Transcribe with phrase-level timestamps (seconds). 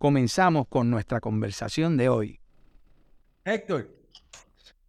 [0.00, 2.40] comenzamos con nuestra conversación de hoy.
[3.44, 3.86] Héctor.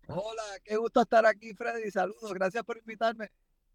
[0.08, 1.92] Hola, qué gusto estar aquí, Freddy.
[1.92, 3.30] Saludos, gracias por invitarme.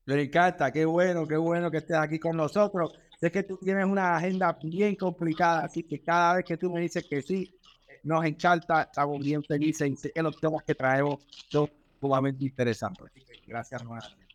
[0.06, 2.98] Me encanta, qué bueno, qué bueno que estés aquí con nosotros.
[3.20, 6.80] Sé que tú tienes una agenda bien complicada, así que cada vez que tú me
[6.80, 7.54] dices que sí,
[8.02, 13.12] nos encanta, estamos bien felices y sé que los temas que traemos son sumamente interesantes.
[13.46, 14.26] gracias nuevamente.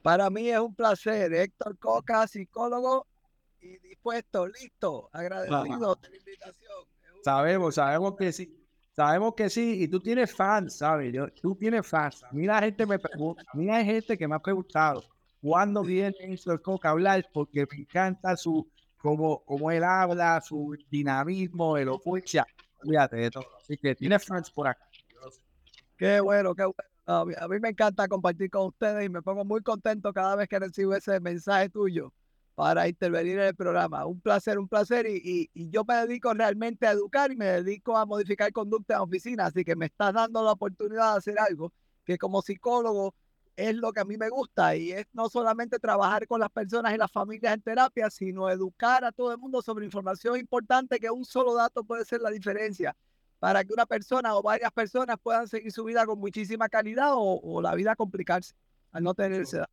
[0.00, 1.30] Para mí es un placer.
[1.34, 3.06] Héctor Coca, psicólogo
[3.62, 6.84] y dispuesto, listo, agradecido de la invitación.
[7.24, 8.58] Sabemos, sabemos que sí.
[8.94, 11.14] Sabemos que sí, y tú tienes fans, ¿sabes?
[11.40, 12.22] tú tienes fans.
[12.24, 15.02] A mí la gente me pregunta, a mí hay gente que me ha preguntado
[15.40, 20.76] cuándo viene Héctor Coca a hablar, porque me encanta su, como, como él habla, su
[20.90, 22.46] dinamismo, elocuencia.
[22.82, 23.46] Fíjate de todo.
[23.58, 24.86] Así que tiene fans por acá.
[25.96, 27.34] Qué bueno, qué bueno.
[27.40, 30.58] A mí me encanta compartir con ustedes y me pongo muy contento cada vez que
[30.58, 32.12] recibo ese mensaje tuyo
[32.54, 34.06] para intervenir en el programa.
[34.06, 35.06] Un placer, un placer.
[35.08, 39.46] Y, yo me dedico realmente a educar y me dedico a modificar conducta en oficina.
[39.46, 41.72] Así que me estás dando la oportunidad de hacer algo
[42.04, 43.14] que como psicólogo
[43.56, 46.94] es lo que a mí me gusta y es no solamente trabajar con las personas
[46.94, 51.10] y las familias en terapia, sino educar a todo el mundo sobre información importante que
[51.10, 52.96] un solo dato puede ser la diferencia
[53.38, 57.60] para que una persona o varias personas puedan seguir su vida con muchísima calidad o,
[57.60, 58.54] la vida complicarse
[58.92, 59.68] al no tener esa edad.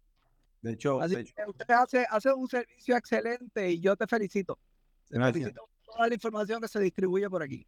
[0.61, 4.59] De hecho, usted hace, un servicio excelente y yo te felicito.
[5.07, 7.65] Te felicito por toda la información que se distribuye por aquí.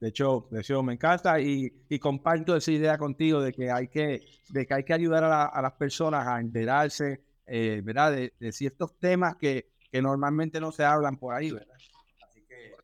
[0.00, 4.26] De hecho, de hecho me encanta y, comparto esa idea contigo de que hay que,
[4.50, 8.12] de que, hay que ayudar a, las personas a enterarse eh, ¿verdad?
[8.12, 11.52] De, ciertos temas que, que, normalmente no se hablan por ahí.
[11.52, 11.76] ¿verdad?
[12.28, 12.74] Así que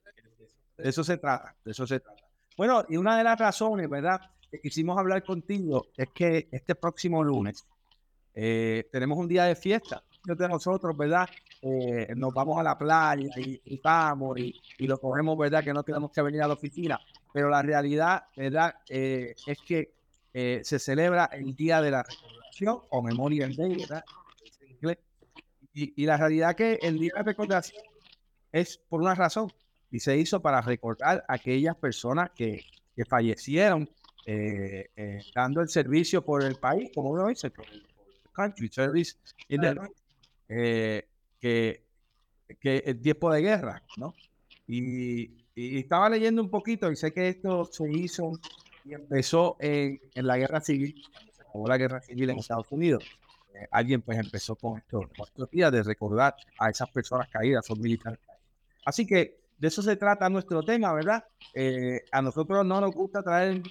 [0.82, 2.22] de eso se trata, de eso se trata.
[2.56, 4.20] Bueno, y una de las razones, ¿verdad?
[4.50, 7.64] que quisimos hablar contigo es que este próximo lunes
[8.34, 11.28] eh, tenemos un día de fiesta nosotros, ¿verdad?
[11.62, 15.64] Eh, nos vamos a la playa y, y vamos y, lo cogemos, ¿verdad?
[15.64, 17.00] Que no tenemos que venir a la oficina.
[17.32, 18.74] Pero la realidad, ¿verdad?
[18.88, 19.94] Eh, es que
[20.32, 24.04] se celebra el Día de la Recordación o Memorial Day, ¿verdad?
[25.72, 27.82] Y, la realidad que el Día de la Recordación
[28.52, 29.52] es por una razón
[29.91, 32.64] y se hizo para recordar a aquellas personas que,
[32.94, 33.88] que fallecieron
[35.34, 37.50] dando el servicio por el país, como uno dice,
[38.40, 39.16] country service
[40.48, 41.06] eh,
[41.38, 41.84] que,
[42.60, 44.14] que el tiempo de guerra, ¿no?
[44.66, 48.32] Y, estaba leyendo un poquito y sé que esto se hizo
[48.82, 51.02] y empezó en, en la guerra civil,
[51.38, 53.04] acabó la guerra civil en Estados Unidos.
[53.54, 57.78] Eh, alguien pues empezó con, esto, estos días de recordar a esas personas caídas, son
[57.78, 58.20] militares.
[58.86, 61.25] Así que de eso se trata nuestro tema, ¿verdad?
[61.54, 63.62] Eh, a nosotros no nos gusta traer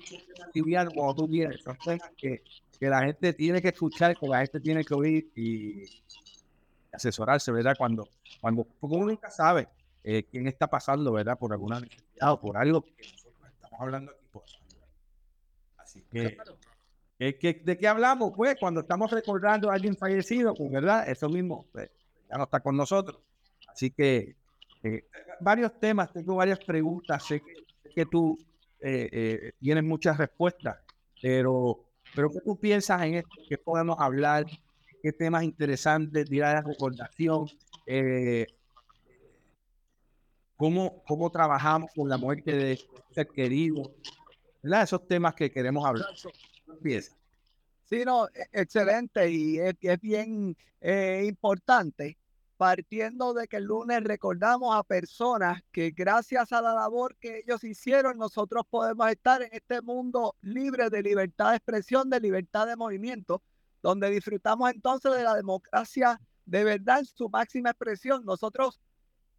[0.54, 2.44] liviano como tú vienes, son temas que
[2.80, 5.84] que la gente tiene que escuchar, que la gente tiene que oír y
[6.94, 7.76] asesorarse, ¿verdad?
[7.78, 8.08] Cuando,
[8.40, 9.68] cuando porque uno nunca sabe
[10.04, 11.38] eh, quién está pasando, ¿verdad?
[11.38, 14.26] Por alguna necesidad o por algo que nosotros estamos hablando aquí.
[14.32, 14.44] Por
[15.78, 16.38] Así que,
[17.20, 18.32] ¿de qué hablamos?
[18.36, 21.10] Pues cuando estamos recordando a alguien fallecido, pues, ¿verdad?
[21.10, 21.90] Eso mismo pues,
[22.30, 23.20] ya no está con nosotros.
[23.68, 24.38] Así que
[24.84, 25.06] eh,
[25.40, 27.42] varios temas, tengo varias preguntas, sé
[27.94, 28.38] que, tú
[28.80, 30.78] eh, tienes muchas respuestas,
[31.22, 33.30] pero pero ¿qué tú piensas en esto?
[33.48, 34.46] ¿Qué podemos hablar?
[35.02, 36.30] ¿Qué temas interesantes?
[36.30, 37.48] Tirar la recordación.
[37.86, 38.48] Eh,
[40.56, 42.80] ¿cómo, ¿Cómo trabajamos con la muerte de
[43.12, 43.84] ser querido?
[44.62, 44.84] ¿Verdad?
[44.84, 46.08] Esos temas que queremos hablar.
[46.84, 47.02] ¿Qué
[47.86, 52.18] Sí, no, e, excelente y es, es bien eh, importante
[52.60, 57.64] partiendo de que el lunes recordamos a personas que gracias a la labor que ellos
[57.64, 62.76] hicieron, nosotros podemos estar en este mundo libre de libertad de expresión, de libertad de
[62.76, 63.42] movimiento,
[63.82, 68.26] donde disfrutamos entonces de la democracia de verdad en su máxima expresión.
[68.26, 68.82] Nosotros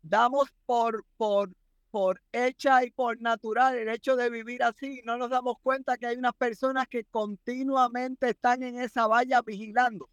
[0.01, 1.53] damos por, por,
[1.91, 5.03] por hecha y por natural el hecho de vivir así.
[5.05, 10.09] No nos damos cuenta que hay unas personas que continuamente están en esa valla vigilando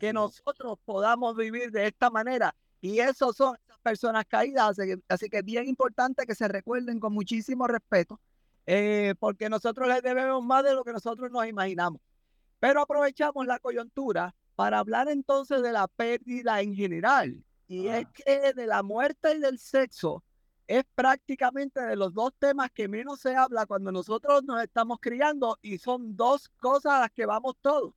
[0.00, 2.54] que nosotros podamos vivir de esta manera.
[2.80, 4.78] Y eso son esas personas caídas.
[5.08, 8.18] Así que, es bien importante que se recuerden con muchísimo respeto,
[8.66, 12.00] eh, porque nosotros les debemos más de lo que nosotros nos imaginamos.
[12.58, 17.44] Pero aprovechamos la coyuntura para hablar entonces de la pérdida en general.
[17.68, 20.24] Y es que de la muerte y del sexo
[20.66, 25.58] es prácticamente de los dos temas que menos se habla cuando nosotros nos estamos criando
[25.62, 27.92] y son dos cosas a las que vamos todos.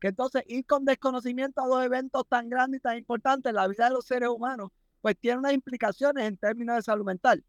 [0.00, 3.66] Que entonces ir con desconocimiento a dos eventos tan grandes y tan importantes en la
[3.66, 4.70] vida de los seres humanos,
[5.00, 7.44] pues tiene unas implicaciones en términos de salud mental.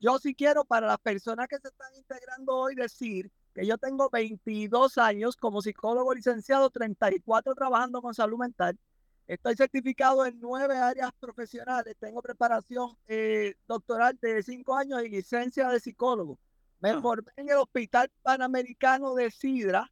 [0.00, 4.08] Yo sí quiero para las personas que se están integrando hoy decir que yo tengo
[4.10, 8.78] 22 años como psicólogo licenciado, 34 trabajando con salud mental.
[9.26, 11.96] Estoy certificado en nueve áreas profesionales.
[11.98, 16.38] Tengo preparación eh, doctoral de cinco años y licencia de psicólogo.
[16.80, 17.00] Me ah.
[17.00, 19.90] formé en el Hospital Panamericano de Sidra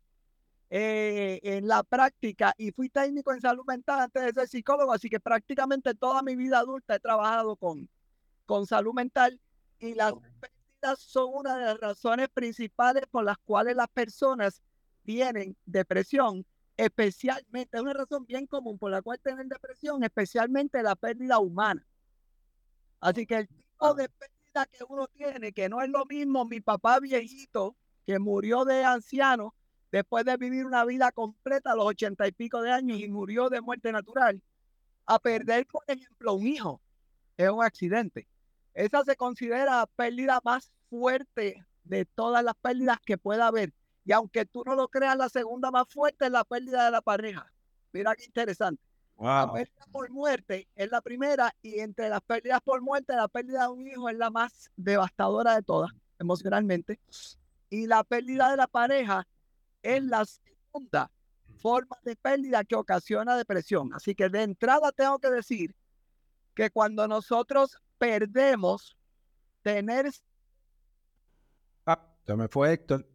[0.68, 4.92] eh, en la práctica y fui técnico en salud mental antes de ser psicólogo.
[4.92, 7.88] Así que prácticamente toda mi vida adulta he trabajado con,
[8.46, 9.40] con salud mental
[9.78, 14.62] y las pérdidas son una de las razones principales por las cuales las personas
[15.04, 16.44] tienen depresión,
[16.76, 21.86] especialmente, es una razón bien común por la cual tienen depresión, especialmente la pérdida humana.
[23.00, 26.60] Así que el tipo de pérdida que uno tiene, que no es lo mismo mi
[26.60, 29.54] papá viejito, que murió de anciano,
[29.92, 33.48] después de vivir una vida completa a los ochenta y pico de años y murió
[33.48, 34.42] de muerte natural,
[35.06, 36.80] a perder, por ejemplo, un hijo
[37.36, 38.26] es un accidente.
[38.74, 43.72] Esa se considera la pérdida más fuerte de todas las pérdidas que pueda haber.
[44.04, 47.00] Y aunque tú no lo creas, la segunda más fuerte es la pérdida de la
[47.00, 47.50] pareja.
[47.92, 48.82] Mira qué interesante.
[49.18, 53.62] La pérdida por muerte es la primera y entre las pérdidas por muerte, la pérdida
[53.62, 57.00] de un hijo es la más devastadora de todas, emocionalmente.
[57.70, 59.26] Y la pérdida de la pareja
[59.94, 61.10] es la segunda
[61.56, 63.92] forma de pérdida que ocasiona depresión.
[63.94, 65.74] Así que de entrada tengo que decir
[66.54, 68.96] que cuando nosotros perdemos
[69.62, 70.10] tener...
[71.86, 73.06] Ah, se me fue Héctor.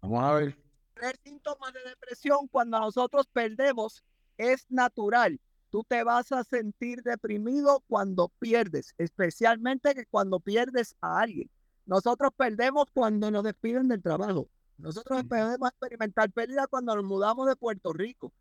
[0.00, 0.58] Vamos a ver.
[0.94, 4.04] Tener síntomas de depresión cuando nosotros perdemos
[4.36, 5.40] es natural.
[5.70, 11.50] Tú te vas a sentir deprimido cuando pierdes, especialmente cuando pierdes a alguien.
[11.86, 14.48] Nosotros perdemos cuando nos despiden del trabajo.
[14.78, 18.32] Nosotros podemos experimentar pérdida cuando nos mudamos de Puerto Rico.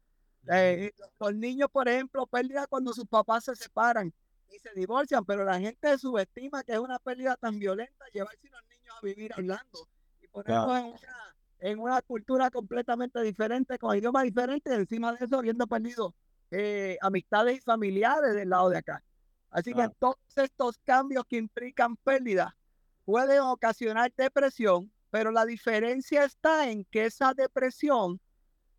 [0.52, 4.12] Eh, los niños, por ejemplo, pérdida cuando sus papás se separan
[4.50, 8.58] y se divorcian, pero la gente subestima que es una pérdida tan violenta llevarse a
[8.58, 9.88] los niños a vivir hablando.
[10.22, 15.38] Y ponerlos en, una, en una cultura completamente diferente, con idioma diferente, encima de eso
[15.38, 16.14] habiendo perdido
[16.50, 19.02] eh, amistades y familiares del lado de acá.
[19.52, 22.56] Así que todos estos cambios que implican pérdida
[23.06, 28.20] pueden ocasionar depresión, pero la diferencia está en que esa depresión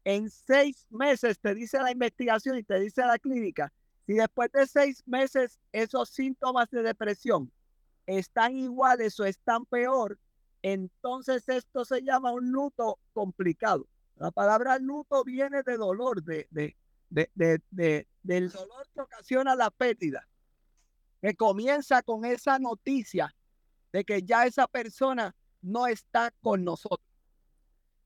[0.04, 3.72] en seis meses, te dice la investigación y te dice la clínica,
[4.06, 7.52] si después de seis meses esos síntomas de depresión
[8.06, 10.18] están iguales o están peor,
[10.62, 13.86] entonces esto se llama un luto complicado.
[14.16, 16.74] La palabra luto viene de dolor, de, de,
[17.10, 20.26] de, del dolor que ocasiona la pérdida,
[21.20, 23.32] que comienza con esa noticia
[23.92, 27.08] de que ya esa persona no está con nosotros.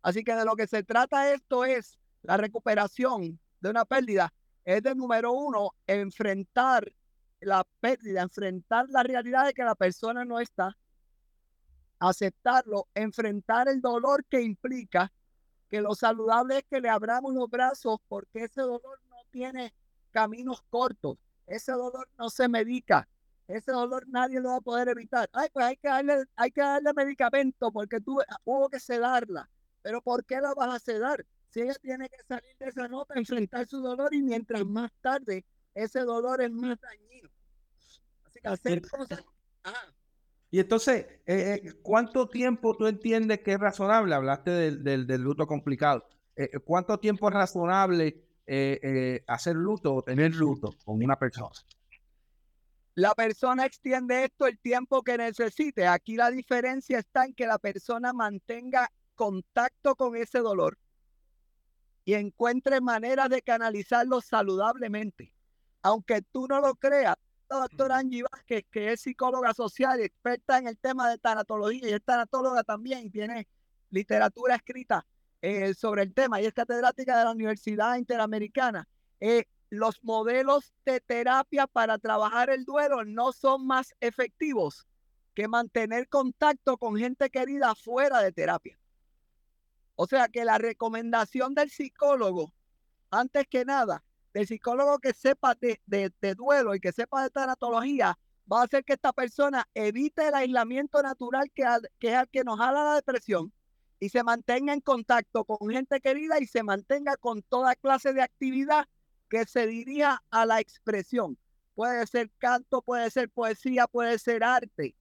[0.03, 4.32] Así que de lo que se trata esto es la recuperación de una pérdida.
[4.64, 6.93] Es de número uno, enfrentar
[7.41, 10.76] la pérdida, enfrentar la realidad de que la persona no está,
[11.99, 15.12] aceptarlo, enfrentar el dolor que implica
[15.69, 19.75] que lo saludable es que le abramos los brazos porque ese dolor no tiene
[20.11, 23.09] caminos cortos, ese dolor no se medica,
[23.48, 25.28] ese dolor nadie lo va a poder evitar.
[25.32, 29.49] Ay, pues hay que darle, hay que darle medicamento porque tú, hubo que sedarla.
[29.82, 31.25] Pero ¿por qué la vas a sedar?
[31.50, 35.44] Si ella tiene que salir de esa nota, enfrentar su dolor y mientras más tarde
[35.75, 37.30] ese dolor es más dañino.
[38.25, 39.25] Así que hacer cosas.
[40.50, 44.14] Y entonces, eh, eh, ¿cuánto tiempo tú entiendes que es razonable?
[44.14, 46.06] Hablaste del, del, luto complicado.
[46.35, 48.23] Eh, ¿Cuánto tiempo es razonable
[49.26, 51.50] hacer luto o tener luto con una persona?
[52.97, 55.87] La persona extiende esto el tiempo que necesite.
[55.87, 60.79] Aquí la diferencia está en que la persona mantenga contacto con ese dolor
[62.07, 65.35] y encuentre maneras de canalizarlo saludablemente.
[65.83, 67.17] Aunque tú no lo creas,
[67.50, 71.91] la doctora Angie Vázquez, que es psicóloga social y experta en el tema de tanatología
[71.91, 73.47] y es tanatóloga también, tiene
[73.91, 75.07] literatura escrita
[75.43, 78.88] eh, sobre el tema y es catedrática de la Universidad Interamericana.
[79.21, 84.87] Eh, los modelos de terapia para trabajar el duelo no son más efectivos
[85.35, 88.78] que mantener contacto con gente querida fuera de terapia.
[89.96, 92.52] O sea que la recomendación del psicólogo,
[93.11, 98.18] antes que nada, del psicólogo que sepa de, duelo y que sepa de tanatología,
[98.50, 101.64] va a hacer que esta persona evite el aislamiento natural que,
[101.99, 103.52] que es el que nos jala la depresión
[103.99, 108.23] y se mantenga en contacto con gente querida y se mantenga con toda clase de
[108.23, 108.87] actividad
[109.28, 111.38] que se dirija a la expresión.
[111.75, 114.97] puede ser canto, puede ser poesía, puede ser arte,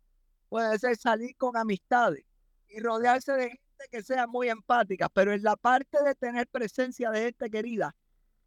[0.50, 2.26] puede ser salir con amistades
[2.68, 7.12] y rodearse de gente que sea muy empática, pero en la parte de tener presencia
[7.12, 7.96] de gente querida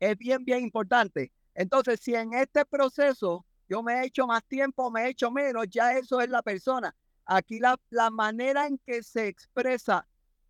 [0.00, 1.32] es bien, bien importante.
[1.54, 5.66] Entonces, si en este proceso yo me he hecho más tiempo, me he hecho menos,
[5.68, 6.94] ya eso es la persona.
[7.24, 10.06] Aquí la, la manera en que se expresa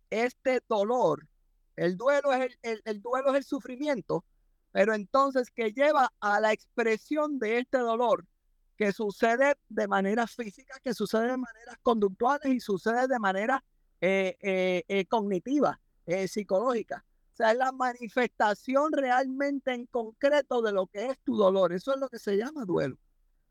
[0.09, 1.27] este dolor,
[1.75, 4.23] el duelo es el, el, duelo es el sufrimiento,
[4.71, 8.25] pero entonces que lleva a la expresión de este dolor
[8.77, 13.63] que sucede de manera física, que sucede de maneras conductuales y sucede de manera
[13.99, 15.79] eh, eh, eh, cognitiva,
[16.27, 17.05] psicológica.
[17.33, 21.73] O sea, es la manifestación realmente en concreto de lo que es tu dolor.
[21.73, 22.97] Eso es lo que se llama duelo.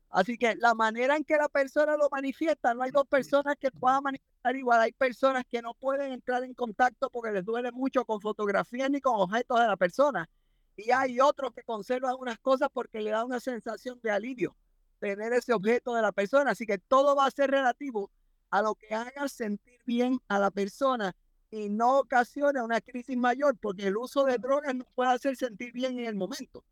[0.09, 3.69] Así que la manera en que la persona lo manifiesta, no hay dos personas que
[3.71, 4.81] puedan manifestar igual.
[4.81, 8.99] Hay personas que no pueden entrar en contacto porque les duele mucho con fotografías ni
[8.99, 10.27] con objetos de la persona.
[10.79, 14.55] Y hay otros que conservan unas cosas porque le da una sensación de alivio
[14.99, 16.51] tener ese objeto de la persona.
[16.51, 18.11] Así que todo va a ser relativo
[18.49, 21.15] a lo que haga sentir bien a la persona
[21.51, 25.71] y no ocasione una crisis mayor, porque el uso de drogas no puede hacer sentir
[25.73, 26.63] bien en el momento.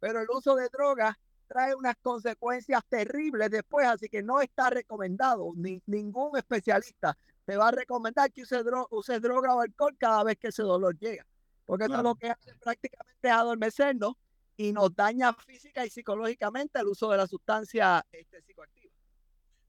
[0.00, 5.52] Pero el uso de drogas trae unas consecuencias terribles después, así que no está recomendado.
[5.56, 10.48] Ni, ningún especialista te va a recomendar que use, droga o alcohol cada vez que
[10.48, 11.26] ese dolor llega,
[11.68, 14.14] porque eso es lo que hace prácticamente es adormecernos
[14.56, 18.94] y nos daña física y psicológicamente el uso de la sustancia este, psicoactiva.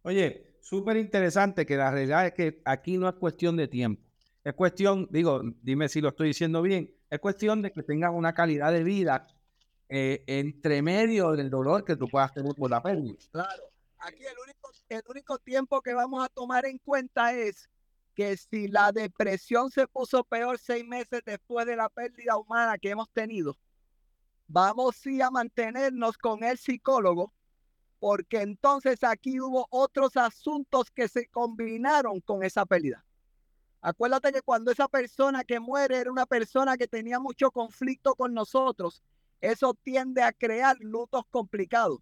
[0.03, 4.01] Oye, súper interesante que la realidad es que aquí no es cuestión de tiempo.
[4.45, 8.33] Es cuestión, digo, dime si lo estoy diciendo bien, es cuestión de que tengas una
[8.33, 9.27] calidad de vida
[9.89, 13.17] eh, entre medio del dolor que tú puedas tener por la pérdida.
[13.29, 13.63] Claro,
[13.97, 17.69] aquí el único, el único tiempo que vamos a tomar en cuenta es
[18.19, 22.89] que si la depresión se puso peor seis meses después de la pérdida humana que
[22.89, 23.57] hemos tenido,
[24.45, 27.31] vamos sí a mantenernos con el psicólogo,
[27.97, 33.05] porque entonces aquí hubo otros asuntos que se combinaron con esa pérdida.
[33.79, 38.33] Acuérdate que cuando esa persona que muere era una persona que tenía mucho conflicto con
[38.33, 39.01] nosotros,
[39.39, 42.01] eso tiende a crear lutos complicados.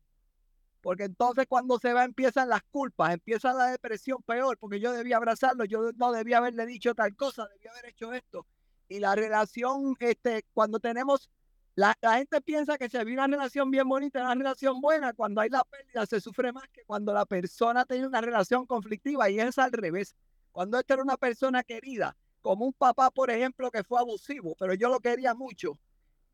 [0.88, 5.18] Porque entonces cuando se va empiezan las culpas, empieza la depresión peor, porque yo debía
[5.18, 8.48] abrazarlo, yo no debía haberle dicho tal cosa, debía haber hecho esto.
[8.88, 11.30] Y la relación, este, cuando tenemos,
[11.76, 15.50] la, gente piensa que se vive una relación bien bonita, una relación buena, cuando hay
[15.50, 19.58] la pérdida se sufre más que cuando la persona tiene una relación conflictiva y es
[19.58, 20.16] al revés.
[20.54, 24.74] Cuando esta era una persona querida, como un papá, por ejemplo, que fue abusivo, pero
[24.74, 25.78] yo lo quería mucho,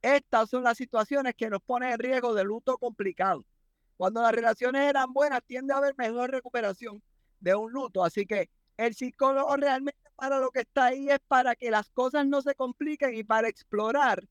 [0.03, 3.43] estas son las situaciones que nos ponen en riesgo de luto complicado.
[4.03, 7.01] Cuando las relaciones eran buenas, tiende a haber mejor recuperación
[7.39, 8.03] de un luto.
[8.03, 12.27] Así que el psicólogo realmente para lo que está ahí es para que las cosas
[12.27, 14.27] no se compliquen y para explorar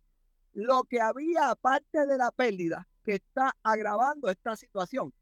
[0.52, 5.14] lo que había aparte de la pérdida que está agravando esta situación.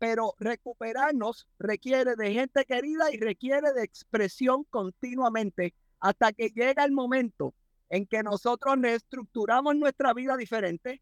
[0.00, 6.90] Pero recuperarnos requiere de gente querida y requiere de expresión continuamente hasta que llega el
[6.90, 7.54] momento
[7.88, 11.00] en que nosotros reestructuramos nuestra vida diferente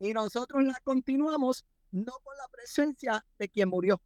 [0.00, 4.00] y nosotros la continuamos no con la presencia de quien murió.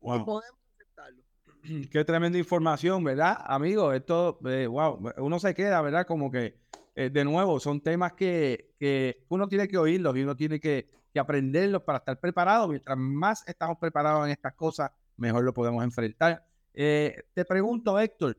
[0.00, 0.24] Wow.
[0.24, 1.22] podemos aceptarlo.
[1.90, 3.92] Qué tremenda información, ¿verdad, amigo?
[3.92, 6.06] Esto, eh, wow, uno se queda, ¿verdad?
[6.06, 6.60] Como que,
[6.94, 10.90] eh, de nuevo, son temas que, que, uno tiene que oírlos y uno tiene que,
[11.12, 12.68] que, aprenderlos para estar preparado.
[12.68, 16.44] Mientras más estamos preparados en estas cosas, mejor lo podemos enfrentar.
[16.74, 18.36] Eh, te pregunto, Héctor,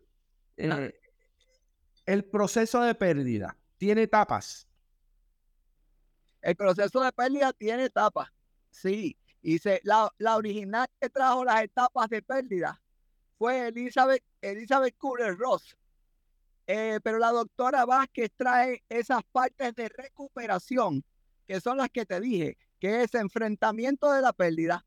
[2.05, 4.67] el proceso de pérdida tiene etapas.
[6.45, 8.29] El proceso de pérdida tiene etapas,
[8.69, 9.17] sí.
[9.41, 12.79] Y la, la, original que trajo las etapas de pérdida
[13.39, 15.75] fue Elizabeth, Elizabeth Cooler Ross.
[16.67, 21.03] Eh, pero la doctora Vázquez trae esas partes de recuperación,
[21.47, 24.85] que son las que te dije, que es enfrentamiento de la pérdida,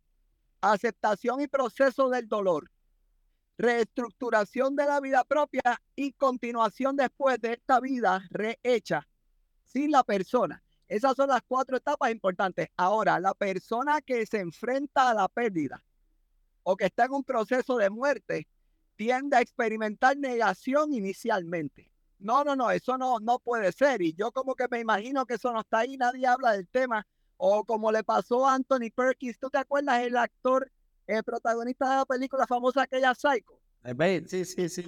[0.60, 2.70] aceptación y proceso del dolor,
[3.56, 9.08] reestructuración de la vida propia y continuación después de esta vida rehecha
[9.64, 10.62] sin la persona.
[10.88, 12.68] Esas son las cuatro etapas importantes.
[12.76, 15.82] Ahora, la persona que se enfrenta a la pérdida
[16.62, 18.48] o que está en un proceso de muerte
[18.96, 21.90] tiende a experimentar negación inicialmente.
[22.18, 24.02] No, no, no, eso no, no puede ser.
[24.02, 27.06] Y yo como que me imagino que eso no está ahí, nadie habla del tema.
[27.36, 30.68] O como le pasó a Anthony Perkins, ¿tú te acuerdas el actor
[31.08, 33.58] el protagonista de la película famosa aquella Psycho.
[33.82, 34.84] Eh, sí, sí, sí.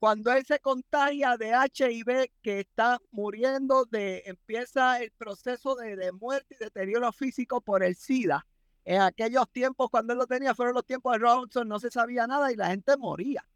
[0.00, 6.56] Cuando, él se contagia de HIV, que está muriendo, de, empieza el proceso de, muerte
[6.58, 8.46] y deterioro físico por el SIDA.
[8.86, 12.26] En aquellos tiempos, cuando él lo tenía, fueron los tiempos de Robinson, no se sabía
[12.26, 13.46] nada y la gente moría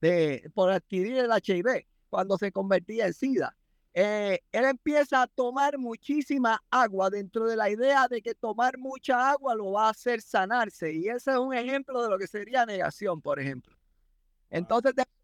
[0.00, 3.54] de, por adquirir el HIV cuando se convertía en SIDA.
[3.92, 9.30] eh, él empieza a tomar muchísima agua dentro de la idea de que tomar mucha
[9.30, 10.94] agua lo va a hacer sanarse.
[10.94, 13.76] Y ese es un ejemplo de lo que sería negación, por ejemplo.
[14.48, 15.21] Entonces, después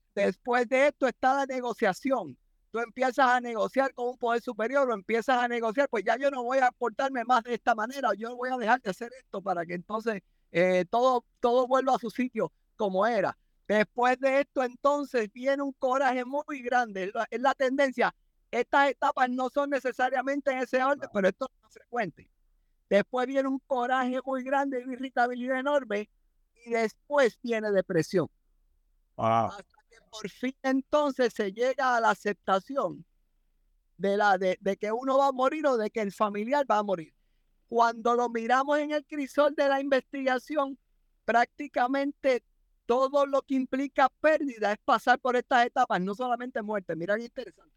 [0.69, 2.37] de esto está la negociación.
[2.71, 6.31] Tú empiezas a negociar con un poder superior o empiezas a negociar, pues ya yo
[6.31, 9.41] no voy a portarme más de esta manera, yo voy a dejar de hacer esto
[9.41, 10.21] para que entonces
[10.53, 13.37] eh, todo, todo vuelva a su sitio como era.
[13.67, 17.13] Después de esto, entonces viene un coraje muy grande.
[17.31, 18.15] Es la tendencia
[18.51, 22.31] estas etapas no son necesariamente en ese orden, pero esto es frecuente.
[22.89, 26.09] Después viene un coraje muy grande y irritabilidad enorme
[26.65, 28.29] y después viene depresión.
[29.17, 29.78] Hasta que
[30.09, 33.05] por fin entonces se llega a la aceptación
[33.99, 36.83] de, la, de, que uno va a morir o de que el familiar va a
[36.83, 37.13] morir.
[37.69, 40.79] Cuando lo miramos en el crisol de la investigación,
[41.25, 42.43] prácticamente
[42.87, 46.97] todo lo que implica pérdida es pasar por estas etapas, no solamente muerte.
[46.97, 47.75] Mira qué interesante.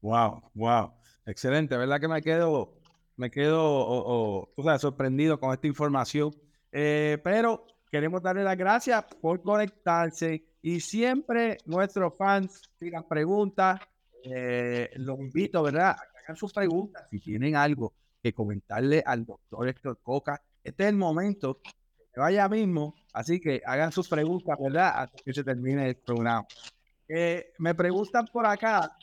[0.00, 0.92] Wow, wow.
[1.26, 2.72] Excelente, ¿verdad que me quedo,
[3.16, 6.34] me quedo o, sorprendido con esta información?
[6.72, 13.80] Eh, pero queremos darle las gracias por conectarse y siempre nuestros fans tiran preguntas.
[14.24, 15.90] Eh, los invito, ¿verdad?
[15.90, 17.06] A que hagan sus preguntas.
[17.10, 22.48] Si tienen algo que comentarle al doctor Héctor Coca, este es el momento que vaya
[22.48, 22.94] mismo.
[23.12, 24.92] Así que hagan sus preguntas, ¿verdad?
[24.94, 26.46] Hasta que se termine el programa.
[27.08, 28.96] Eh, me preguntan por acá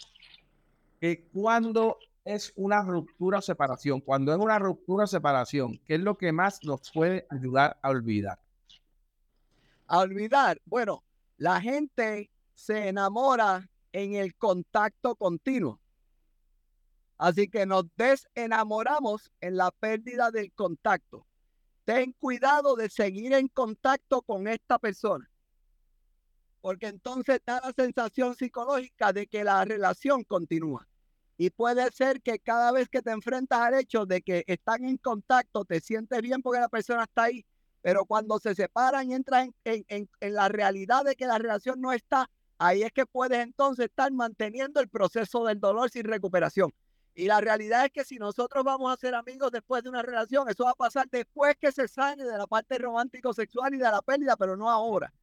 [1.00, 6.02] que cuando es una ruptura o separación, cuando es una ruptura o separación, ¿qué es
[6.02, 8.40] lo que más nos puede ayudar a olvidar?
[9.88, 11.05] A olvidar, bueno,
[11.38, 15.80] la gente se enamora en el contacto continuo.
[17.18, 21.26] Así que nos desenamoramos en la pérdida del contacto.
[21.86, 25.30] Ten cuidado de seguir en contacto con esta persona
[26.66, 30.88] porque entonces da la sensación psicológica de que la relación continúa.
[31.38, 34.98] Y puede ser que cada vez que te enfrentas al hecho de que están en
[34.98, 37.46] contacto, te sientes bien porque la persona está ahí,
[37.86, 41.80] pero cuando se separan y entran en, en, en, la realidad de que la relación
[41.80, 46.74] no está, ahí es que puedes entonces estar manteniendo el proceso del dolor sin recuperación.
[47.14, 50.50] Y la realidad es que si nosotros vamos a ser amigos después de una relación,
[50.50, 53.84] eso va a pasar después que se sale de la parte romántico sexual y de
[53.84, 55.14] la pérdida, pero no ahora.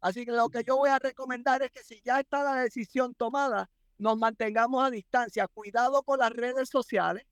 [0.00, 3.16] Así que lo que yo voy a recomendar es que si ya está la decisión
[3.16, 5.48] tomada, nos mantengamos a distancia.
[5.48, 7.26] Cuidado con las redes sociales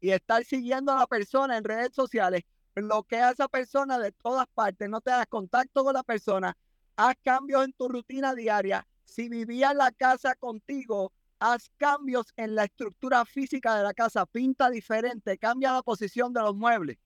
[0.00, 2.42] y estar siguiendo a la persona en redes sociales.
[2.82, 4.88] Bloquea a esa persona de todas partes.
[4.88, 6.56] No te das contacto con la persona.
[6.96, 8.86] Haz cambios en tu rutina diaria.
[9.04, 14.26] Si vivía en la casa contigo, haz cambios en la estructura física de la casa.
[14.26, 15.38] Pinta diferente.
[15.38, 16.98] Cambia la posición de los muebles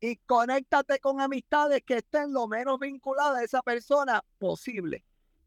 [0.00, 5.04] y conéctate con amistades que estén lo menos vinculadas a esa persona posible.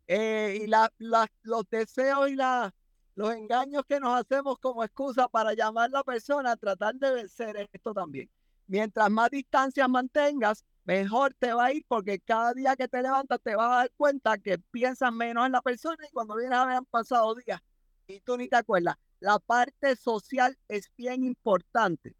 [0.07, 2.73] Eh, y la, los deseos y la,
[3.15, 7.69] los engaños que nos hacemos como excusa para llamar a la persona, tratar de vencer
[7.71, 8.29] esto también.
[8.71, 13.41] Mientras más distancia mantengas, mejor te va a ir porque cada día que te levantas
[13.43, 16.65] te vas a dar cuenta que piensas menos en la persona y cuando vienes a
[16.65, 17.59] ver han pasado días
[18.07, 18.95] y tú ni te acuerdas.
[19.19, 22.15] La parte social es bien importante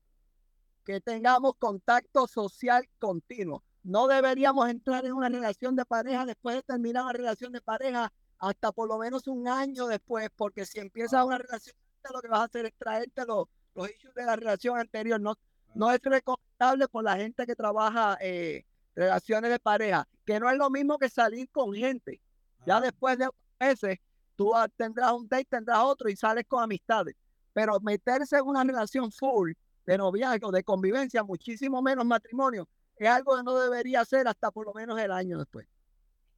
[0.84, 3.64] que tengamos contacto social continuo.
[3.84, 8.12] No deberíamos entrar en una relación de pareja después de terminar una relación de pareja
[8.40, 11.78] hasta por lo menos un año después, porque si empiezas una relación,
[12.14, 15.22] lo que vas a hacer es traerte los, los issues de la relación anterior.
[15.22, 15.38] No,
[15.74, 20.58] no es recomendable por la gente que trabaja eh, relaciones de pareja, que no es
[20.58, 22.22] lo mismo que salir con gente.
[22.66, 23.30] Ya después de
[23.60, 24.00] meses,
[24.36, 27.16] tú tendrás un date, tendrás otro y sales con amistades.
[27.54, 29.52] Pero meterse en una relación full
[29.86, 34.68] de noviazgo, de convivencia, muchísimo menos matrimonio, es algo que no debería ser hasta por
[34.68, 35.68] lo menos el año después.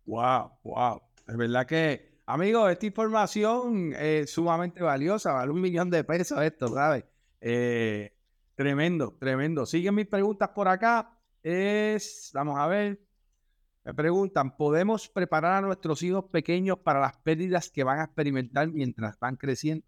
[0.05, 1.01] Wow, wow.
[1.27, 6.69] Es verdad que, amigos, esta información es sumamente valiosa, vale un millón de pesos esto,
[6.69, 7.05] ¿sabes?
[7.41, 8.13] Eh,
[8.55, 9.65] tremendo, tremendo.
[9.65, 11.17] Siguen mis preguntas por acá.
[11.41, 12.99] Es, vamos a ver,
[13.83, 18.69] me preguntan, ¿podemos preparar a nuestros hijos pequeños para las pérdidas que van a experimentar
[18.69, 19.85] mientras van creciendo?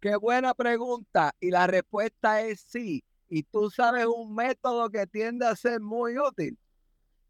[0.00, 1.34] Qué buena pregunta.
[1.40, 3.04] Y la respuesta es sí.
[3.28, 6.58] Y tú sabes un método que tiende a ser muy útil.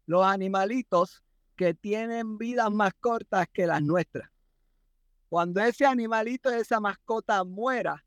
[0.05, 1.23] Los animalitos
[1.55, 4.29] que tienen vidas más cortas que las nuestras.
[5.29, 8.03] Cuando ese animalito, esa mascota muera,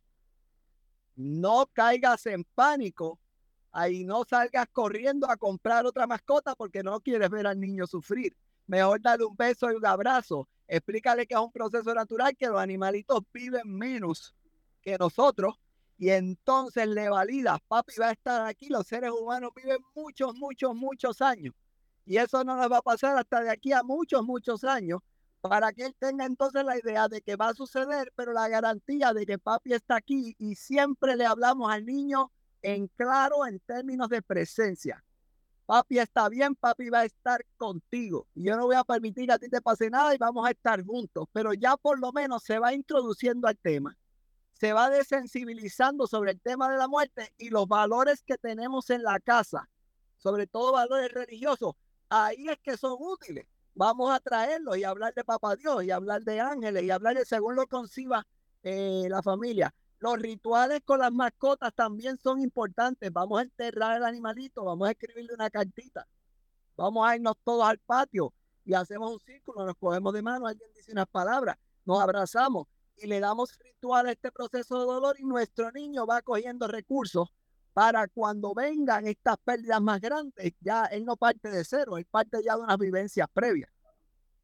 [1.17, 3.19] no caigas en pánico.
[3.73, 8.37] Ahí no salgas corriendo a comprar otra mascota porque no quieres ver al niño sufrir.
[8.67, 10.49] Mejor darle un beso y un abrazo.
[10.69, 14.35] Explícale que es un proceso natural, que los animalitos viven menos
[14.81, 15.57] que nosotros
[15.99, 20.75] y entonces le valida, papi va a estar aquí, los seres humanos viven muchos, muchos,
[20.75, 21.55] muchos años
[22.05, 25.01] y eso no nos va a pasar hasta de aquí a muchos, muchos años
[25.41, 29.13] para que él tenga entonces la idea de que va a suceder, pero la garantía
[29.13, 34.09] de que papi está aquí y siempre le hablamos al niño en claro en términos
[34.09, 35.03] de presencia.
[35.67, 38.29] Papi está bien, papi va a estar contigo.
[38.35, 40.85] Yo no voy a permitir que a ti te pase nada y vamos a estar
[40.85, 43.97] juntos, pero ya por lo menos se va introduciendo al tema.
[44.53, 49.03] Se va desensibilizando sobre el tema de la muerte y los valores que tenemos en
[49.03, 49.69] la casa,
[50.17, 51.75] sobre todo valores religiosos.
[52.09, 53.47] Ahí es que son útiles
[53.77, 57.25] vamos a traerlos y hablar de Papá Dios y hablar de ángeles y hablar de
[57.25, 58.27] según lo conciba
[58.63, 59.73] eh, la familia.
[59.99, 63.13] Los rituales con las mascotas también son importantes.
[63.13, 66.07] Vamos a enterrar el animalito, vamos a escribirle una cartita,
[66.77, 68.33] vamos a irnos todos al patio
[68.65, 73.07] y hacemos un círculo, nos cogemos de mano, alguien dice unas palabras, nos abrazamos y
[73.07, 77.29] le damos ritual a este proceso de dolor y nuestro niño va cogiendo recursos
[77.77, 82.39] para cuando vengan estas pérdidas más grandes, ya él no parte de cero, él parte
[82.43, 83.71] ya de unas vivencias previas.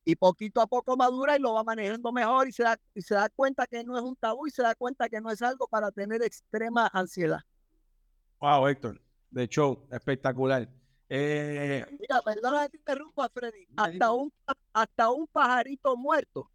[0.05, 3.15] Y poquito a poco madura y lo va manejando mejor y se, da, y se
[3.15, 5.67] da cuenta que no es un tabú y se da cuenta que no es algo
[5.67, 7.41] para tener extrema ansiedad.
[8.39, 10.69] Wow, Héctor, de show, espectacular.
[11.09, 13.67] Eh, Mira, perdona que te interrumpa, Freddy.
[13.79, 14.31] Hasta un,
[14.75, 16.51] hasta un pajarito muerto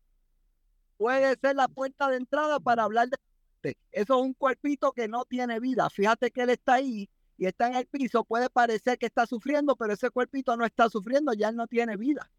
[0.98, 3.18] puede ser la puerta de entrada para hablar de
[3.64, 5.90] eso es un cuerpito que no tiene vida.
[5.90, 8.24] Fíjate que él está ahí y está en el piso.
[8.24, 12.30] Puede parecer que está sufriendo, pero ese cuerpito no está sufriendo, ya no tiene vida.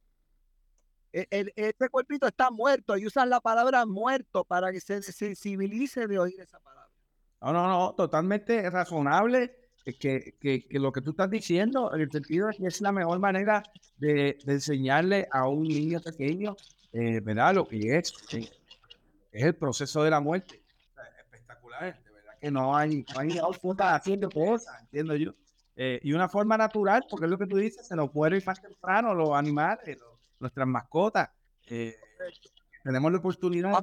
[1.12, 1.26] E,
[1.56, 6.40] ese cuerpito está muerto y usan la palabra muerto para que se sensibilice de oír
[6.40, 6.90] esa palabra.
[7.40, 12.10] No, no, no, totalmente razonable que, que, que, lo que tú estás diciendo, en el
[12.10, 13.62] sentido de que es la mejor manera
[13.96, 16.56] de, enseñarle a un niño pequeño,
[16.92, 17.54] eh, ¿verdad?
[17.54, 18.50] Lo que es, eh,
[19.32, 20.60] es el proceso de la muerte
[21.68, 23.40] de verdad que no hay, no hay
[23.78, 25.34] haciendo cosas, entiendo yo.
[25.76, 28.46] Eh, y una forma natural, porque es lo que tú dices, se nos puede ir
[28.46, 29.98] más temprano los animales,
[30.40, 31.30] nuestras mascotas.
[31.68, 31.96] Eh,
[32.82, 33.80] tenemos la oportunidad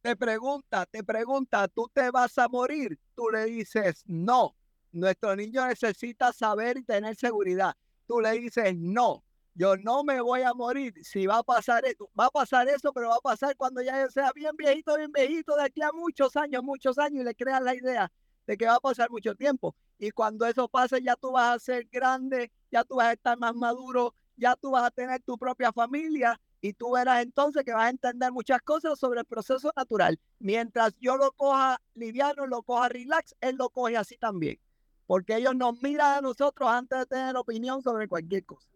[0.00, 2.98] Te pregunta, te pregunta, ¿tú te vas a morir?
[3.14, 4.54] Tú le dices, no.
[4.92, 7.74] Nuestro niño necesita saber y tener seguridad.
[8.06, 12.08] Tú le dices, no yo no me voy a morir si va a pasar eso,
[12.18, 15.12] va a pasar eso, pero va a pasar cuando ya yo sea bien viejito, bien
[15.12, 18.10] viejito, de aquí a muchos años, muchos años, y le creas la idea
[18.46, 19.74] de que va a pasar mucho tiempo.
[19.98, 23.38] Y cuando eso pase, ya tú vas a ser grande, ya tú vas a estar
[23.38, 27.72] más maduro, ya tú vas a tener tu propia familia y tú verás entonces que
[27.72, 30.18] vas a entender muchas cosas sobre el proceso natural.
[30.38, 34.58] Mientras yo lo coja liviano, lo coja relax, él lo coge así también.
[35.06, 38.71] Porque ellos nos miran a nosotros antes de tener opinión sobre cualquier cosa.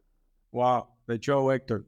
[0.57, 1.85] Wow, de show, Héctor.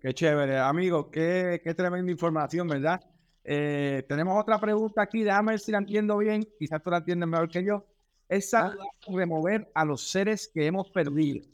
[0.00, 3.00] Qué chévere, amigo, qué, qué tremenda información, ¿verdad?
[3.42, 7.28] Eh, tenemos otra pregunta aquí, déjame ver si la entiendo bien, quizás tú la entiendes
[7.28, 7.84] mejor que yo.
[8.28, 8.70] Es ah.
[8.70, 11.44] saludable remover a los seres que hemos perdido,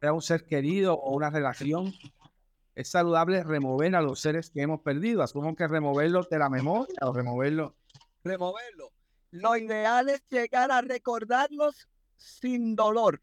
[0.00, 1.92] sea un ser querido o una relación.
[2.76, 5.24] Es saludable remover a los seres que hemos perdido.
[5.24, 7.74] Asumo que removerlos de la memoria o removerlo.
[8.22, 8.92] Removerlo.
[9.32, 13.20] Lo ideal es llegar a recordarlos sin dolor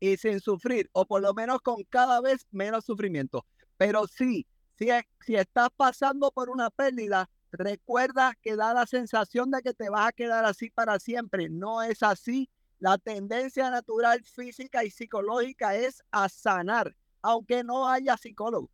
[0.00, 3.46] y sin sufrir, o por lo menos con cada vez menos sufrimiento.
[3.76, 4.46] Pero sí,
[4.78, 4.88] si,
[5.20, 10.08] si estás pasando por una pérdida, recuerda que da la sensación de que te vas
[10.08, 11.48] a quedar así para siempre.
[11.48, 12.50] No es así.
[12.78, 18.70] La tendencia natural física y psicológica es a sanar, aunque no haya psicólogo.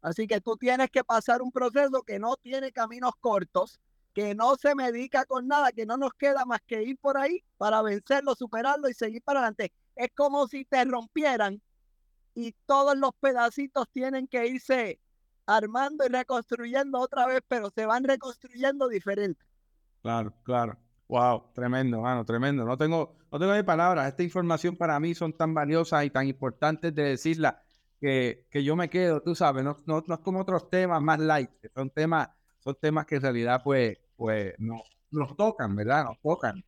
[0.00, 3.80] Así que tú tienes que pasar un proceso que no tiene caminos cortos,
[4.18, 7.44] que no se medica con nada, que no nos queda más que ir por ahí
[7.56, 11.62] para vencerlo, superarlo y seguir para adelante es como si te rompieran
[12.34, 14.98] y todos los pedacitos tienen que irse
[15.46, 19.40] armando y reconstruyendo otra vez, pero se van reconstruyendo diferente.
[20.02, 20.76] Claro, claro.
[21.06, 22.64] Wow, tremendo, mano, tremendo.
[22.64, 24.08] No tengo, no tengo ni palabras.
[24.08, 27.62] Esta información para mí son tan valiosas y tan importantes de decirla
[28.00, 31.50] que, que yo me quedo, tú sabes, no, no, es como otros temas más light.
[31.72, 36.04] Son temas, son temas que en realidad pues, pues no, nos tocan, ¿verdad?
[36.04, 36.62] Nos tocan.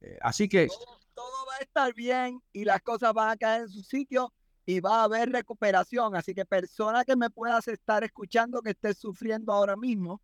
[0.00, 0.68] Eh, así que
[1.12, 4.32] todo va a estar bien y las cosas van a caer en su sitio
[4.64, 6.14] y va a haber recuperación.
[6.14, 10.22] Así que persona que me puedas estar escuchando que esté sufriendo ahora mismo,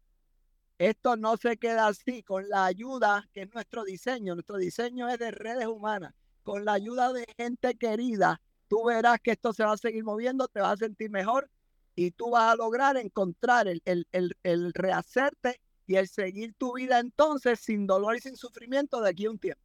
[0.79, 4.35] esto no se queda así con la ayuda que es nuestro diseño.
[4.35, 6.15] Nuestro diseño es de redes humanas.
[6.45, 10.47] Con la ayuda de gente querida, tú verás que esto se va a seguir moviendo,
[10.47, 11.51] te vas a sentir mejor
[11.97, 16.75] y tú vas a lograr encontrar el, el, el, el rehacerte y el seguir tu
[16.75, 19.61] vida entonces sin dolor y sin sufrimiento de aquí a un tiempo.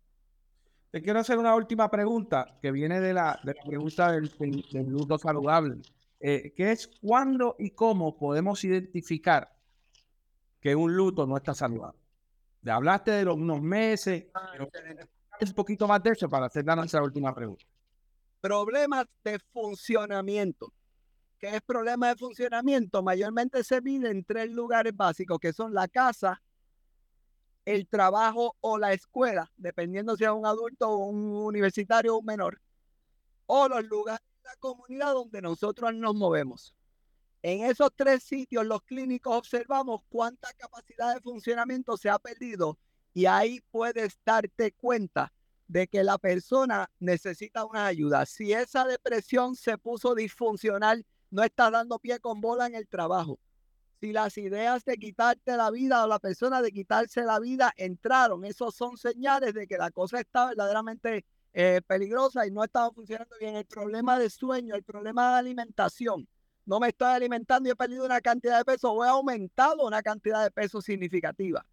[0.91, 4.31] Te quiero hacer una última pregunta que viene de la, pregunta del,
[4.87, 5.77] luto saludable,
[6.19, 9.55] eh, que es cuándo y cómo podemos identificar
[10.59, 11.99] que un luto no está saludable.
[12.61, 14.51] Le hablaste de los unos meses, ah,
[15.39, 17.63] es un poquito más de eso para hacer nuestra última pregunta.
[18.41, 20.73] Problemas de funcionamiento.
[21.39, 25.87] Que es problema de funcionamiento, mayormente se mide en tres lugares básicos, que son la
[25.87, 26.41] casa,
[27.65, 32.25] el trabajo o la escuela, dependiendo si es un adulto o un universitario o un
[32.25, 32.61] menor,
[33.45, 36.75] o los lugares de la comunidad donde nosotros nos movemos.
[37.41, 42.77] En esos tres sitios, los clínicos observamos cuánta capacidad de funcionamiento se ha perdido
[43.13, 45.31] y ahí puedes darte cuenta
[45.67, 48.25] de que la persona necesita una ayuda.
[48.25, 53.39] Si esa depresión se puso disfuncional, no estás dando pie con bola en el trabajo.
[53.99, 58.45] Si las ideas de quitarte la vida o la persona de quitarse la vida entraron,
[58.45, 63.35] esos son señales de que la cosa está verdaderamente eh, peligrosa y no estaba funcionando
[63.39, 63.55] bien.
[63.55, 66.27] El problema de sueño, el problema de alimentación.
[66.65, 70.01] No me estoy alimentando y he perdido una cantidad de peso o he aumentado una
[70.01, 71.65] cantidad de peso significativa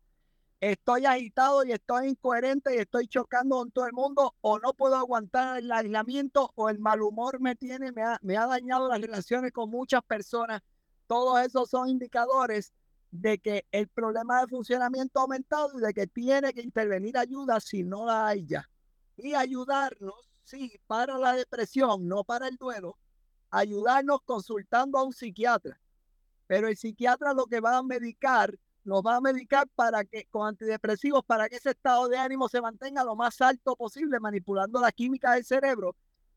[0.60, 4.96] estoy agitado y estoy incoherente y estoy chocando con todo el mundo o no puedo
[4.96, 9.00] aguantar el aislamiento o el mal humor me tiene, me ha, me ha dañado las
[9.00, 10.62] relaciones con muchas personas.
[11.06, 12.72] Todos esos son indicadores
[13.10, 17.60] de que el problema de funcionamiento ha aumentado y de que tiene que intervenir ayuda
[17.60, 18.68] si no la hay ya.
[19.16, 22.98] Y ayudarnos, sí, para la depresión, no para el duelo,
[23.50, 25.80] ayudarnos consultando a un psiquiatra.
[26.46, 28.56] Pero el psiquiatra lo que va a medicar
[28.86, 32.60] nos va a medicar para que con antidepresivos para que ese estado de ánimo se
[32.60, 35.96] mantenga lo más alto posible, manipulando la química del cerebro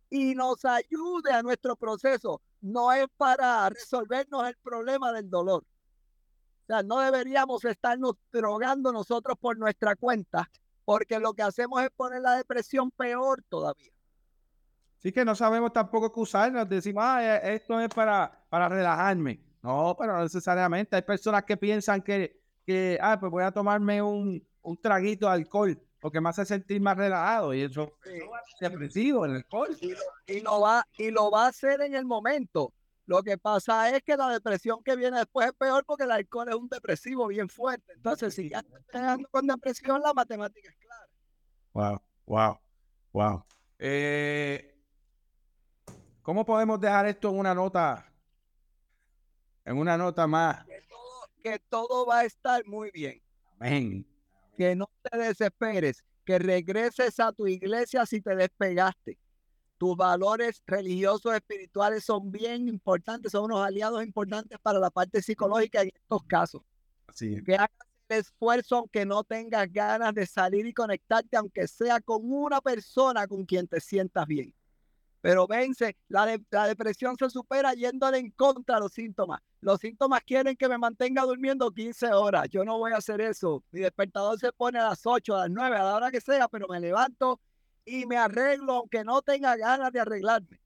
[0.09, 2.41] y nos ayude a nuestro proceso.
[2.61, 5.63] No es para resolvernos el problema del dolor.
[5.63, 10.49] O sea, no deberíamos estarnos drogando nosotros por nuestra cuenta,
[10.85, 13.91] porque lo que hacemos es poner la depresión peor todavía.
[14.97, 18.67] Sí que no sabemos tampoco qué usar, nos decimos, ah, e, esto es para, para
[18.67, 19.39] relajarme.
[19.61, 20.95] No, pero no necesariamente.
[20.95, 22.38] Hay personas que piensan que
[22.69, 26.79] que, ah, pues voy a tomarme un, un traguito de alcohol porque me hace sentir
[26.79, 28.21] más relajado y eso, es
[28.59, 29.75] depresivo, el alcohol.
[30.27, 32.71] Y, lo va, y lo va a hacer en el momento.
[33.07, 36.47] Lo que pasa es que la depresión que viene después es peor porque el alcohol
[36.49, 37.91] es un depresivo bien fuerte.
[37.93, 41.09] Entonces, si ya estás con depresión, la matemática es clara.
[41.73, 42.59] Wow, wow,
[43.11, 43.43] wow.
[43.79, 44.75] Eh,
[46.21, 48.05] ¿Cómo podemos dejar esto en una nota?
[49.65, 50.67] En una nota más
[51.41, 53.21] que todo va a estar muy bien.
[53.59, 54.05] Amén.
[54.57, 59.17] Que no te desesperes, que regreses a tu iglesia si te despegaste.
[59.77, 65.81] Tus valores religiosos, espirituales son bien importantes, son unos aliados importantes para la parte psicológica
[65.81, 66.61] en estos casos.
[67.07, 67.69] Así Que hagas
[68.09, 73.25] el esfuerzo aunque no tengas ganas de salir y conectarte, aunque sea con una persona
[73.25, 74.53] con quien te sientas bien.
[75.21, 76.25] Pero vence, la,
[76.67, 79.41] depresión se supera yéndole en contra a los síntomas.
[79.59, 82.47] Los síntomas quieren que me mantenga durmiendo 15 horas.
[82.49, 83.63] Yo no voy a hacer eso.
[83.71, 86.47] Mi despertador se pone a las 8, a las 9, a la hora que sea,
[86.47, 87.41] pero me levanto
[87.83, 90.61] y me arreglo aunque no tenga ganas de arreglarme.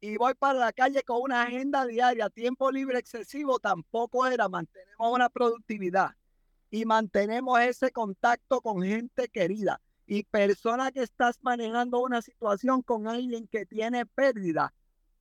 [0.00, 4.48] Y voy para la calle con una agenda diaria, tiempo libre excesivo tampoco era.
[4.48, 6.12] Mantenemos una productividad
[6.70, 13.06] y mantenemos ese contacto con gente querida y persona que estás manejando una situación con
[13.06, 14.72] alguien que tiene pérdida,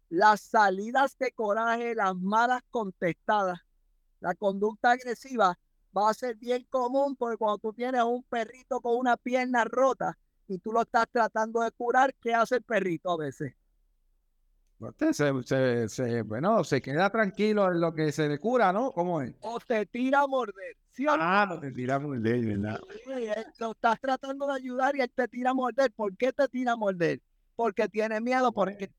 [0.07, 3.59] las salidas de coraje, las malas contestadas,
[4.21, 5.59] la conducta agresiva
[5.95, 10.17] va a ser bien común porque cuando tú tienes un perrito con una pierna rota
[10.47, 13.53] y tú lo estás tratando de curar, ¿qué hace el perrito a veces?
[15.11, 18.91] Se, se, bueno, se queda tranquilo en lo que se le cura, ¿no?
[18.91, 19.33] ¿Cómo es?
[19.41, 20.77] O te tira a morder.
[21.09, 22.79] Ah, no te tira a morder, ¿verdad?
[23.59, 25.91] lo estás tratando de ayudar y él te tira a morder.
[25.91, 27.21] ¿Por qué te tira a morder?
[27.55, 28.91] Porque tiene miedo, porque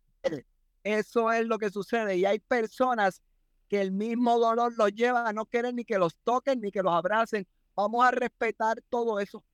[0.83, 2.17] eso es lo que sucede.
[2.17, 3.23] Y hay personas
[3.69, 6.83] que el mismo dolor los lleva a no querer ni que los toquen ni que
[6.83, 7.47] los abracen.
[7.77, 9.45] Vamos a respetar todo eso.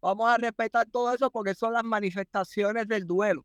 [0.00, 3.44] Vamos a respetar todo eso porque son las manifestaciones del duelo.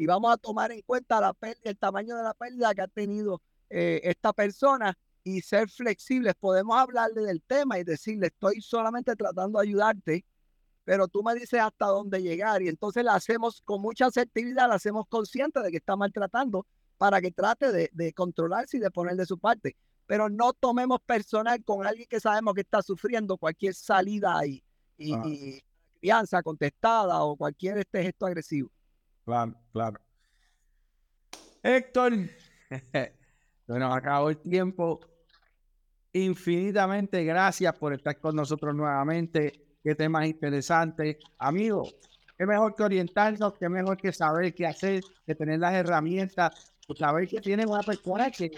[0.00, 2.88] Y vamos a tomar en cuenta la pérdida, el tamaño de la pérdida que ha
[2.88, 6.32] tenido eh, esta persona y ser flexibles.
[6.40, 10.24] Podemos hablarle del tema y decirle, estoy solamente tratando de ayudarte,
[10.84, 12.62] pero tú me dices hasta dónde llegar.
[12.62, 17.20] Y entonces la hacemos con mucha asertividad, la hacemos consciente de que está maltratando para
[17.20, 19.76] que trate de, de controlarse y de poner de su parte.
[20.06, 24.64] Pero no tomemos personal con alguien que sabemos que está sufriendo cualquier salida ahí
[24.96, 25.22] y, ah.
[25.26, 25.60] y
[26.00, 28.72] crianza contestada o cualquier este gesto agresivo.
[29.30, 30.00] Claro, claro.
[31.62, 32.12] Héctor,
[33.68, 34.98] bueno, acabó el tiempo.
[36.12, 39.76] Infinitamente gracias por estar con nosotros nuevamente.
[39.84, 41.18] Qué temas interesantes.
[41.38, 41.94] Amigos,
[42.36, 46.98] qué mejor que orientarnos, qué mejor que saber qué hacer, que tener las herramientas, pues
[46.98, 48.50] saber que tienes una persona que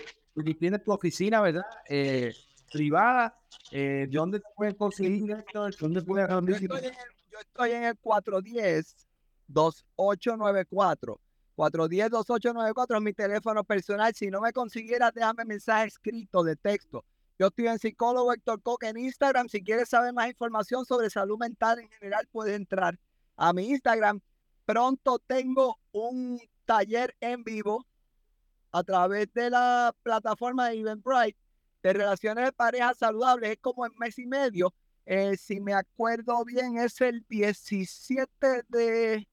[0.58, 1.66] tiene tu oficina, ¿verdad?
[1.86, 2.32] Eh,
[2.72, 3.38] privada.
[3.70, 5.68] Eh, ¿Dónde te pueden conseguir esto?
[5.78, 6.92] ¿Dónde puedes yo, estoy en el,
[7.30, 9.11] yo estoy en el 410
[9.52, 11.20] 2894
[11.56, 14.14] 410-2894 es mi teléfono personal.
[14.14, 17.04] Si no me consiguieras, déjame mensaje escrito de texto.
[17.38, 19.48] Yo estoy en psicólogo Héctor Coca en Instagram.
[19.48, 22.98] Si quieres saber más información sobre salud mental en general, puedes entrar
[23.36, 24.20] a mi Instagram.
[24.64, 27.84] Pronto tengo un taller en vivo
[28.70, 31.38] a través de la plataforma de Eventbrite
[31.82, 33.50] de relaciones de pareja saludables.
[33.50, 34.72] Es como en mes y medio.
[35.04, 39.26] Eh, si me acuerdo bien, es el 17 de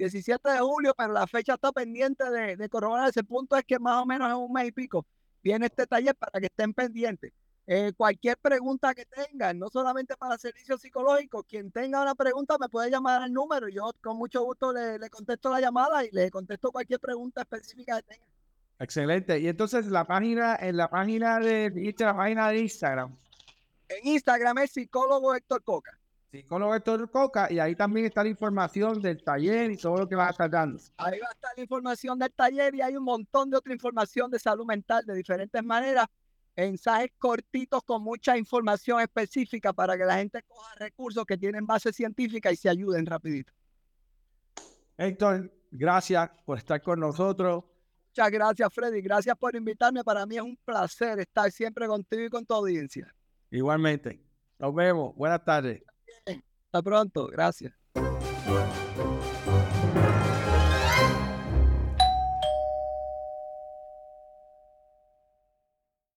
[0.00, 3.08] 17 de julio, pero la fecha está pendiente de, de corroborar.
[3.10, 5.06] Ese punto es que más o menos en un mes y pico
[5.42, 7.32] viene este taller para que estén pendientes.
[7.66, 12.68] Eh, cualquier pregunta que tengan, no solamente para servicios psicológicos, quien tenga una pregunta me
[12.68, 13.68] puede llamar al número.
[13.68, 17.96] Yo con mucho gusto le, le contesto la llamada y le contesto cualquier pregunta específica
[18.02, 18.26] que tenga.
[18.80, 19.38] Excelente.
[19.38, 23.14] Y entonces la página, en la página de, la página de Instagram.
[23.88, 25.99] En Instagram es psicólogo Héctor Coca.
[26.30, 30.14] Psicólogo Héctor Coca, y ahí también está la información del taller y todo lo que
[30.14, 30.78] va a estar dando.
[30.96, 34.30] Ahí va a estar la información del taller y hay un montón de otra información
[34.30, 36.06] de salud mental de diferentes maneras.
[36.56, 41.92] Mensajes cortitos con mucha información específica para que la gente coja recursos que tienen base
[41.92, 43.52] científica y se ayuden rapidito.
[44.96, 47.64] Héctor, gracias por estar con nosotros.
[48.08, 49.00] Muchas gracias, Freddy.
[49.00, 50.04] Gracias por invitarme.
[50.04, 53.12] Para mí es un placer estar siempre contigo y con tu audiencia.
[53.50, 54.22] Igualmente.
[54.58, 55.14] Nos vemos.
[55.16, 55.82] Buenas tardes.
[56.72, 57.26] Hasta pronto.
[57.28, 57.79] Gracias.